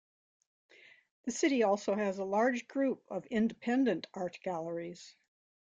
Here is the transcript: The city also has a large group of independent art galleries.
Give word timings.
The 1.25 1.31
city 1.31 1.61
also 1.61 1.93
has 1.93 2.17
a 2.17 2.23
large 2.25 2.67
group 2.67 3.03
of 3.11 3.27
independent 3.27 4.07
art 4.15 4.39
galleries. 4.41 5.15